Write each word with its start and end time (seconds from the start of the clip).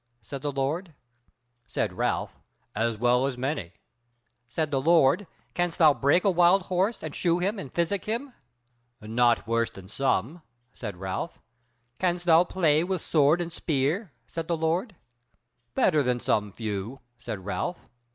said 0.23 0.41
the 0.41 0.51
Lord. 0.51 0.95
Said 1.67 1.93
Ralph: 1.93 2.39
"As 2.75 2.97
well 2.97 3.27
as 3.27 3.37
many." 3.37 3.73
Said 4.49 4.71
the 4.71 4.81
Lord: 4.81 5.27
"Canst 5.53 5.77
thou 5.77 5.93
break 5.93 6.23
a 6.23 6.31
wild 6.31 6.63
horse, 6.63 7.03
and 7.03 7.13
shoe 7.13 7.37
him, 7.37 7.59
and 7.59 7.71
physic 7.71 8.05
him?" 8.05 8.33
"Not 8.99 9.45
worse 9.45 9.69
than 9.69 9.87
some," 9.87 10.41
said 10.73 10.97
Ralph. 10.97 11.37
"Can'st 11.99 12.25
thou 12.25 12.43
play 12.45 12.83
with 12.83 13.03
sword 13.03 13.41
and 13.41 13.53
spear?" 13.53 14.11
said 14.25 14.47
the 14.47 14.57
Lord. 14.57 14.95
"Better 15.75 16.01
than 16.01 16.19
some 16.19 16.51
few," 16.51 16.99
said 17.19 17.45
Ralph. 17.45 17.87